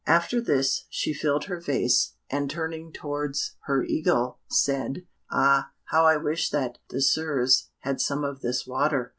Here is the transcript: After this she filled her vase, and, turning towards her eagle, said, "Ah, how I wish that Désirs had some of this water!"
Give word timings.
After 0.07 0.41
this 0.41 0.85
she 0.89 1.13
filled 1.13 1.43
her 1.43 1.59
vase, 1.59 2.15
and, 2.27 2.49
turning 2.49 2.91
towards 2.91 3.55
her 3.65 3.83
eagle, 3.83 4.39
said, 4.49 5.03
"Ah, 5.31 5.73
how 5.91 6.07
I 6.07 6.17
wish 6.17 6.49
that 6.49 6.79
Désirs 6.91 7.65
had 7.81 8.01
some 8.01 8.23
of 8.23 8.39
this 8.41 8.65
water!" 8.65 9.09